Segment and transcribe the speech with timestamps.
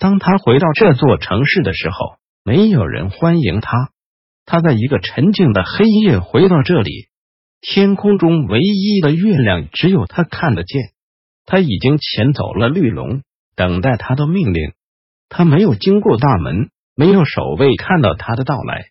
[0.00, 3.90] 当他回到这座城市的时候，没有人欢迎他。
[4.46, 7.08] 他在一个沉静的黑夜回到这里，
[7.60, 10.80] 天空中唯一的月亮只有他看得见。
[11.44, 13.20] 他已经潜走了绿龙，
[13.54, 14.72] 等待他的命令。
[15.28, 18.86] 他没有经过大门，没有守卫看到他的到来。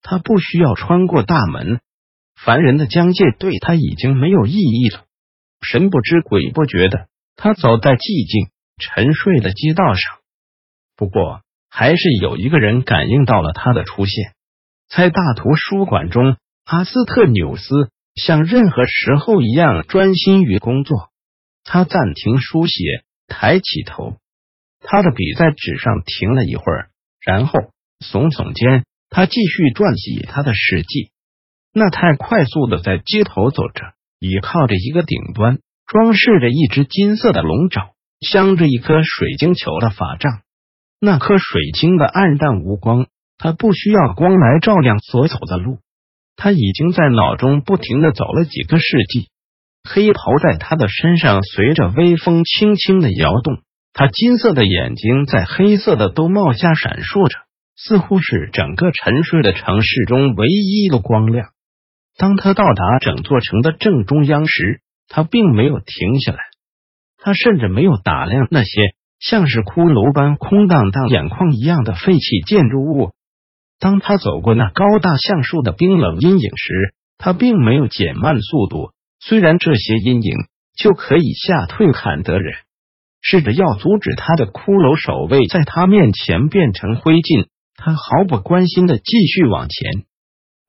[0.00, 1.80] 他不需要穿过大门，
[2.36, 5.06] 凡人的疆界对他已经没有意义了。
[5.60, 10.18] 神不知鬼不觉的，他走在寂静沉睡的街道上。
[10.96, 14.32] 不过，还是有一个人感应到了他的出现。
[14.88, 21.10] 在大图书馆中，阿斯特纽斯像任何时候一样专心于工作。
[21.64, 24.16] 他暂停书写，抬起头，
[24.80, 26.88] 他的笔在纸上停了一会儿，
[27.20, 27.58] 然后
[28.00, 31.10] 耸耸肩，他继续撰写他的史记。
[31.74, 40.40] 那太快速的在街头走着，倚靠着一个顶端，装饰着一只金色的龙爪，镶着一颗水晶球的法杖。
[41.00, 43.06] 那颗水晶的暗淡无光，
[43.38, 45.78] 他不需要光来照亮所走的路。
[46.36, 49.28] 他已经在脑中不停的走了几个世纪。
[49.88, 53.58] 黑袍在他的身上随着微风轻轻的摇动，
[53.92, 57.38] 他金色的眼睛在黑色的兜帽下闪烁着，
[57.76, 61.50] 似乎是整个沉睡的城市中唯一的光亮。
[62.18, 66.38] 当他到达整座城的正中央时，他并没有停下来，
[67.18, 68.95] 他甚至没有打量那些。
[69.18, 73.12] 像是骷髅般空荡荡、眼眶一样的废弃建筑物。
[73.78, 78.90] 当他走过那高大橡树的冰冷阴影时，他并没有减慢速度。
[79.20, 80.34] 虽然这些阴影
[80.76, 82.54] 就可以吓退坎德人，
[83.22, 87.46] 试着要阻止他的骷髅守卫在他面前变成灰烬，
[87.76, 90.04] 他毫不关心的继续往前。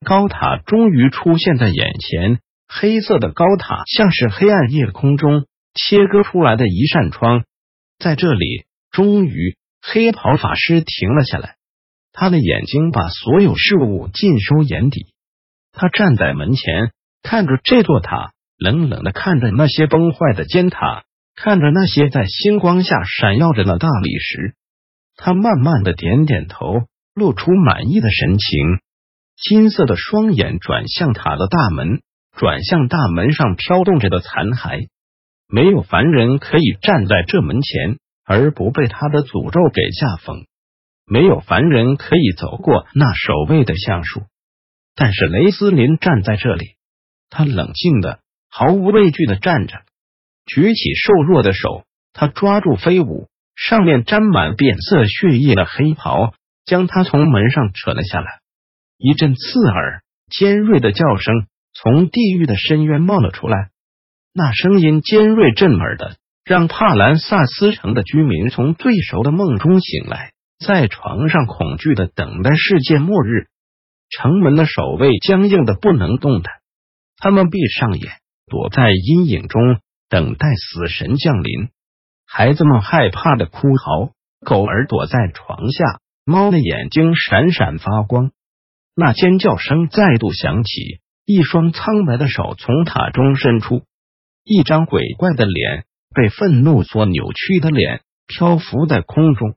[0.05, 7.43] 高塔终于出现在眼前，黑色的高塔像是黑暗夜空中切割出来的一扇窗。
[7.99, 11.55] 在这里，终于，黑袍法师停了下来。
[12.13, 15.07] 他的眼睛把所有事物尽收眼底。
[15.71, 16.91] 他站在门前，
[17.21, 21.03] 看着这座塔，冷冷的看着那些崩坏的尖塔，
[21.35, 24.55] 看着那些在星光下闪耀着的大理石。
[25.15, 28.79] 他慢慢的点点头，露出满意的神情。
[29.39, 32.01] 金色的双眼转向塔的大门，
[32.35, 34.87] 转向大门上飘动着的残骸。
[35.47, 40.45] 没有凡人可以站在这门前而不被他的诅咒给吓疯。
[41.05, 44.23] 没有凡人可以走过那守卫的橡树。
[44.93, 46.75] 但是雷斯林站在这里，
[47.29, 48.19] 他冷静的、
[48.49, 49.83] 毫无畏惧的站着，
[50.45, 56.33] 举起瘦弱的手，他抓住飞舞上面沾满变色血液的黑袍，
[56.65, 58.39] 将他从门上扯了下来。
[58.97, 63.69] 一阵刺耳、尖锐的叫声从地狱的深渊冒了出来。
[64.39, 70.33] 那声音尖锐震耳的，让帕兰萨斯城的居民从最熟的梦中醒来，
[70.63, 73.47] 在床上恐惧的等待世界末日。
[74.11, 76.53] 城门的守卫僵硬的不能动弹，
[77.17, 78.11] 他们闭上眼，
[78.45, 81.69] 躲在阴影中，等待死神降临。
[82.27, 84.11] 孩子们害怕的哭嚎，
[84.45, 85.83] 狗儿躲在床下，
[86.23, 88.29] 猫的眼睛闪闪发光。
[88.95, 93.81] 那尖叫声再度响起，一双苍白的手从塔中伸出。
[94.49, 95.83] 一张鬼怪的脸，
[96.15, 99.55] 被愤怒所扭曲的脸，漂浮在空中。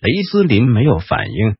[0.00, 1.56] 雷斯林没有反应，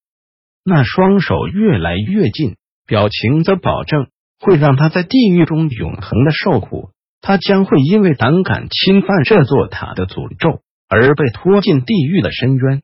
[0.65, 4.09] 那双手越来越近，表情则保证
[4.41, 6.91] 会让他在地狱中永恒的受苦。
[7.21, 12.83] 他将会因为胆敢侵犯这座塔的诅咒而被拖进地狱的深渊。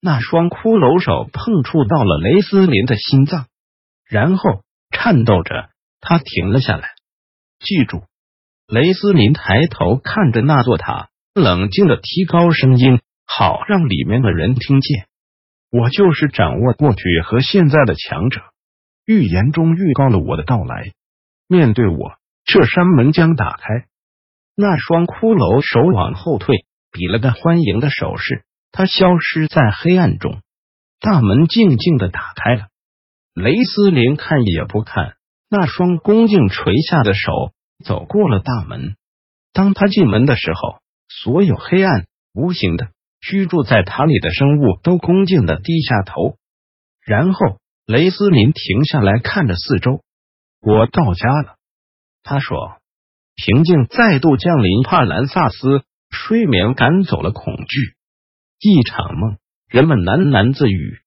[0.00, 3.46] 那双骷髅手碰触到了雷斯林的心脏，
[4.08, 5.68] 然后颤抖着，
[6.00, 6.88] 他停了下来。
[7.60, 8.04] 记住。
[8.68, 15.06] 雷斯林抬头看着那座塔，冷静的提高声音，好让里面的人听见。
[15.70, 18.42] 我就是掌握过去和现在的强者，
[19.06, 20.92] 预言中预告了我的到来。
[21.48, 23.86] 面对我，这扇门将打开。
[24.54, 28.44] 那双骷髅手往后退，比了个欢迎的手势。
[28.70, 30.42] 他消失在黑暗中，
[31.00, 32.66] 大门静静的打开了。
[33.32, 35.14] 雷斯林看也不看
[35.48, 37.30] 那双恭敬垂下的手。
[37.84, 38.96] 走过了大门，
[39.52, 42.90] 当他进门的时候，所有黑暗无形的
[43.20, 46.36] 居住在塔里的生物都恭敬的低下头。
[47.04, 50.02] 然后雷斯林停下来看着四周。
[50.60, 51.56] 我到家了，
[52.22, 52.78] 他说。
[53.40, 57.94] 平静再度降临帕兰萨斯，睡眠赶走了恐惧。
[58.58, 59.38] 一场梦，
[59.68, 60.98] 人们喃喃自语，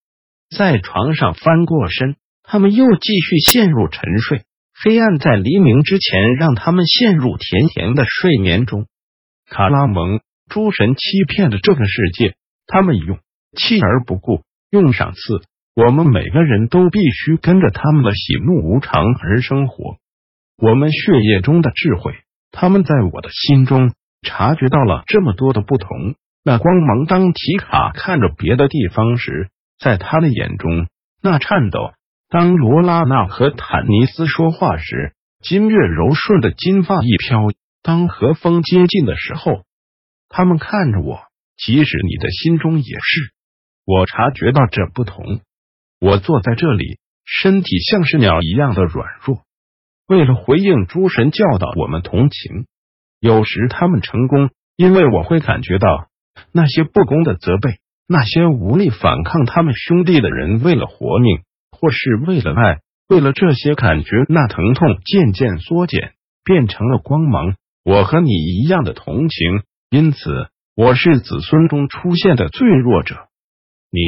[0.49, 4.45] 在床上翻过身，他们又继续陷入沉睡。
[4.83, 8.87] 黑暗在黎明之前让他们陷入甜甜的睡眠中。
[9.47, 12.33] 卡拉蒙诸神欺骗了这个世界，
[12.65, 13.19] 他们用
[13.55, 14.41] 弃而不顾，
[14.71, 15.19] 用赏赐。
[15.75, 19.97] 我们每个人都必须跟着他们的喜怒无常而生活。
[20.57, 22.15] 我们血液中的智慧，
[22.51, 23.93] 他们在我的心中
[24.23, 26.15] 察觉到了这么多的不同。
[26.43, 30.87] 那光芒，当提卡看着别的地方时，在他的眼中
[31.21, 31.93] 那颤抖。
[32.31, 37.49] 当罗拉娜和坦尼斯说话时，金月柔顺的金发一飘；
[37.83, 39.63] 当和风接近的时候，
[40.29, 41.19] 他们看着我。
[41.57, 43.33] 即使你的心中也是，
[43.85, 45.41] 我察觉到这不同。
[45.99, 49.41] 我坐在这里，身体像是鸟一样的软弱。
[50.07, 52.65] 为了回应诸神教导我们同情，
[53.19, 56.07] 有时他们成功，因为我会感觉到
[56.53, 61.41] 那些不公的责备，那些无力反抗他们兄弟的人，为了活命。
[61.81, 62.79] 或是为了爱，
[63.09, 66.13] 为了这些感觉，那疼痛渐渐缩减，
[66.43, 67.55] 变成了光芒。
[67.83, 70.19] 我和你一样的同情，因此
[70.75, 73.15] 我是子孙中出现的最弱者。
[73.89, 73.99] 你，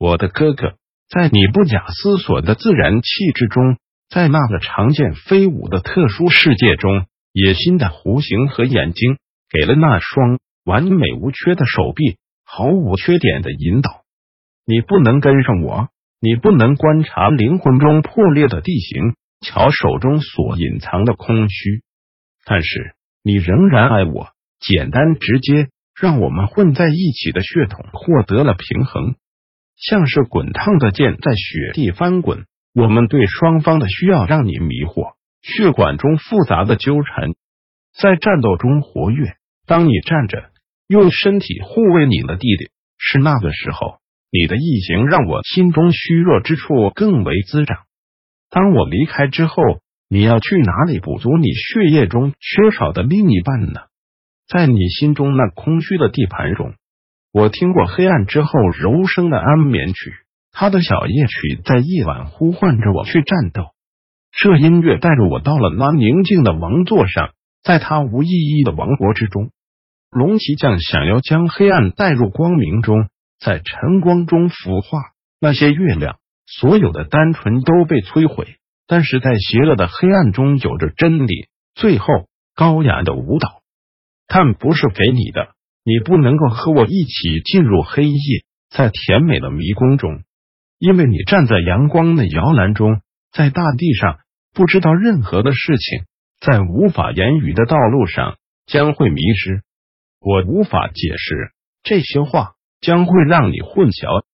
[0.00, 0.74] 我的哥哥，
[1.08, 3.76] 在你不假思索的自然气质中，
[4.10, 9.16] 在那个常见飞舞的特殊世界中，野心的弧形和眼睛，
[9.48, 14.02] 给了那双完美无缺的手臂毫无缺点的引导。
[14.66, 15.88] 你不能跟上我。
[16.24, 21.82] 你不能观察灵魂中破裂的地形，瞧手中所隐藏的空虚，
[22.44, 24.28] 但是你仍然爱我。
[24.60, 25.66] 简单直接，
[26.00, 29.16] 让我们混在一起的血统获得了平衡，
[29.76, 32.44] 像是滚烫的剑在雪地翻滚。
[32.72, 37.30] 我们对双方的需要让你迷惑，血管中复杂的纠缠，
[38.00, 39.34] 在战斗中活跃。
[39.66, 40.50] 当你站着，
[40.86, 44.01] 用身体护卫你的弟弟，是那个时候。
[44.32, 47.80] 你的异形让我心中虚弱之处更为滋长。
[48.48, 49.62] 当我离开之后，
[50.08, 53.82] 你要去哪里补足你血液中缺少的另一半呢？
[54.48, 56.72] 在你心中那空虚的地盘中，
[57.30, 60.14] 我听过黑暗之后柔声的安眠曲，
[60.50, 63.66] 他的小夜曲在夜晚呼唤着我去战斗。
[64.30, 69.50] 这音乐带着我到了那宁静的王座上，在他无意义的王国之中，
[70.10, 73.08] 龙骑将想要将黑暗带入光明中。
[73.44, 75.00] 在晨光中腐化，
[75.40, 78.56] 那些月亮，所有的单纯都被摧毁。
[78.86, 81.48] 但是在邪恶的黑暗中，有着真理。
[81.74, 82.06] 最后，
[82.54, 83.62] 高雅的舞蹈，
[84.28, 85.54] 它不是给你的。
[85.84, 90.22] 你不能够和我一起进入黑夜，在甜美的迷宫中，
[90.78, 93.00] 因为你站在阳光的摇篮中，
[93.32, 94.20] 在大地上
[94.54, 96.04] 不知道任何的事情，
[96.38, 98.36] 在无法言语的道路上
[98.66, 99.62] 将会迷失。
[100.20, 101.52] 我无法解释
[101.82, 102.52] 这些话。
[102.82, 104.24] 将会让你混淆。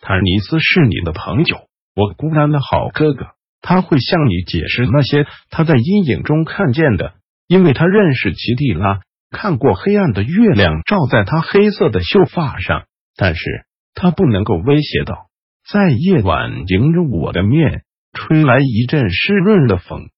[0.00, 3.26] 坦尼斯是你的朋友，我孤单的好哥哥。
[3.62, 7.12] 他会向你解释那些他在阴影中看见的，
[7.46, 12.86] 因为他认识奇蒂拉，看过黑暗的月亮照在他黑色的秀发上。
[13.16, 13.42] 但是
[13.94, 15.26] 他不能够威胁到，
[15.70, 17.82] 在夜晚迎着我的面
[18.14, 20.08] 吹来一阵湿润的风。